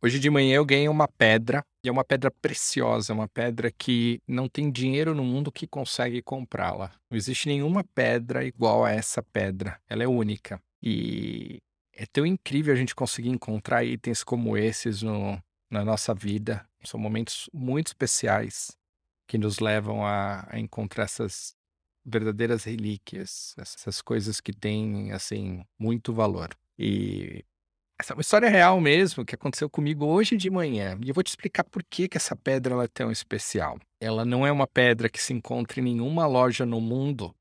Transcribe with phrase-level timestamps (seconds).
[0.00, 4.20] Hoje de manhã eu ganhei uma pedra, e é uma pedra preciosa, uma pedra que
[4.28, 6.92] não tem dinheiro no mundo que consegue comprá-la.
[7.10, 9.80] Não existe nenhuma pedra igual a essa pedra.
[9.88, 10.62] Ela é única.
[10.80, 11.58] E
[11.92, 15.36] é tão incrível a gente conseguir encontrar itens como esses no,
[15.68, 16.64] na nossa vida.
[16.84, 18.76] São momentos muito especiais
[19.26, 21.56] que nos levam a, a encontrar essas
[22.04, 26.50] verdadeiras relíquias, essas coisas que têm, assim, muito valor.
[26.78, 27.44] E
[28.00, 30.96] essa é uma história real mesmo, que aconteceu comigo hoje de manhã.
[31.04, 33.76] E eu vou te explicar por que, que essa pedra ela é tão especial.
[34.00, 37.34] Ela não é uma pedra que se encontra em nenhuma loja no mundo.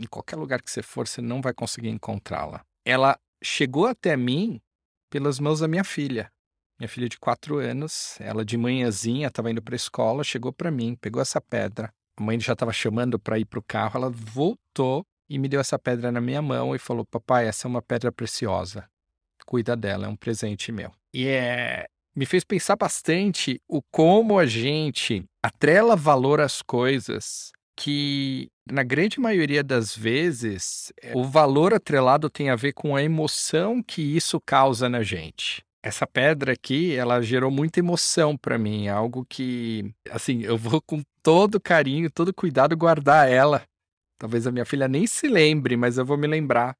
[0.00, 2.64] Em qualquer lugar que você for, você não vai conseguir encontrá-la.
[2.86, 4.58] Ela chegou até mim
[5.10, 6.32] pelas mãos da minha filha.
[6.80, 10.70] Minha filha de quatro anos, ela de manhãzinha estava indo para a escola, chegou para
[10.70, 11.92] mim, pegou essa pedra.
[12.16, 15.60] A mãe já estava chamando para ir para o carro, ela voltou e me deu
[15.60, 18.88] essa pedra na minha mão e falou: Papai, essa é uma pedra preciosa
[19.48, 20.92] cuida dela, é um presente meu.
[21.12, 28.50] E é, me fez pensar bastante o como a gente atrela valor às coisas que,
[28.70, 33.82] na grande maioria das vezes, é, o valor atrelado tem a ver com a emoção
[33.82, 35.62] que isso causa na gente.
[35.82, 40.82] Essa pedra aqui, ela gerou muita emoção para mim, é algo que, assim, eu vou
[40.82, 43.62] com todo carinho, todo cuidado guardar ela.
[44.18, 46.76] Talvez a minha filha nem se lembre, mas eu vou me lembrar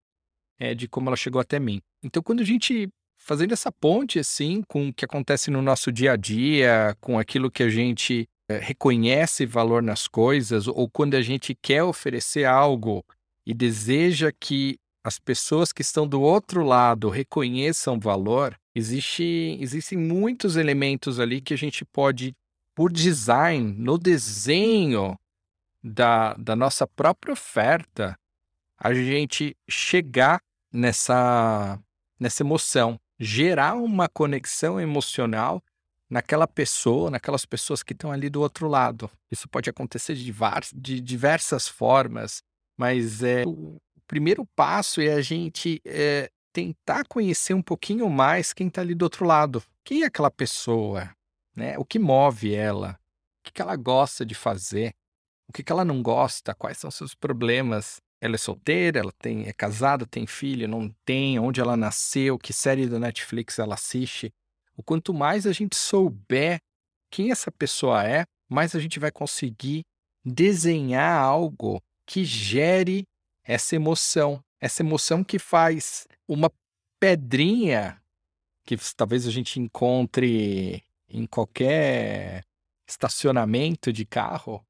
[0.59, 1.81] é, de como ela chegou até mim.
[2.03, 6.13] Então, quando a gente fazendo essa ponte assim com o que acontece no nosso dia
[6.13, 11.23] a dia, com aquilo que a gente é, reconhece valor nas coisas, ou quando a
[11.23, 13.05] gente quer oferecer algo
[13.45, 20.57] e deseja que as pessoas que estão do outro lado reconheçam valor, existe, existem muitos
[20.57, 22.35] elementos ali que a gente pode,
[22.75, 25.19] por design, no desenho
[25.83, 28.19] da, da nossa própria oferta,
[28.79, 30.41] a gente chegar
[30.73, 31.79] nessa,
[32.19, 35.63] nessa emoção, gerar uma conexão emocional
[36.09, 39.11] naquela pessoa, naquelas pessoas que estão ali do outro lado.
[39.31, 40.33] Isso pode acontecer de,
[40.75, 42.43] de diversas formas,
[42.77, 48.69] mas é, o primeiro passo é a gente é, tentar conhecer um pouquinho mais quem
[48.69, 49.63] está ali do outro lado.
[49.85, 51.11] Quem é aquela pessoa?
[51.55, 51.77] Né?
[51.79, 52.99] O que move ela?
[53.41, 54.95] O que, que ela gosta de fazer?
[55.49, 56.55] O que, que ela não gosta?
[56.55, 58.01] Quais são seus problemas?
[58.21, 62.53] Ela é solteira, ela tem, é casada, tem filho, não tem, onde ela nasceu, que
[62.53, 64.33] série da Netflix ela assiste.
[64.77, 66.61] O quanto mais a gente souber
[67.11, 69.83] quem essa pessoa é, mais a gente vai conseguir
[70.25, 73.05] desenhar algo que gere
[73.45, 74.43] essa emoção.
[74.61, 76.51] Essa emoção que faz uma
[76.99, 78.01] pedrinha
[78.65, 82.45] que talvez a gente encontre em qualquer
[82.87, 84.63] estacionamento de carro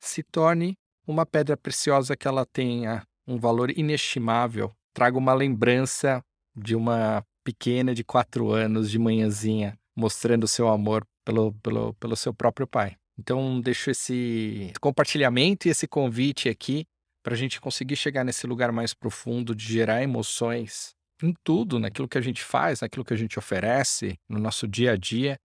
[0.00, 0.76] se torne
[1.06, 6.22] uma pedra preciosa que ela tenha um valor inestimável, traga uma lembrança
[6.54, 12.34] de uma pequena de quatro anos de manhãzinha, mostrando seu amor pelo, pelo, pelo seu
[12.34, 12.96] próprio pai.
[13.18, 16.86] Então, deixo esse compartilhamento e esse convite aqui
[17.22, 22.08] para a gente conseguir chegar nesse lugar mais profundo de gerar emoções em tudo, naquilo
[22.08, 25.38] que a gente faz, naquilo que a gente oferece, no nosso dia a dia,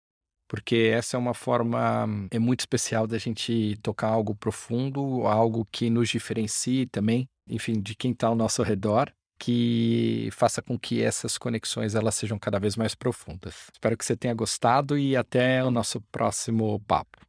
[0.48, 5.91] porque essa é uma forma é muito especial da gente tocar algo profundo, algo que
[5.91, 11.38] nos diferencie também, enfim, de quem está ao nosso redor, que faça com que essas
[11.38, 13.69] conexões elas sejam cada vez mais profundas.
[13.72, 17.28] Espero que você tenha gostado e até o nosso próximo papo.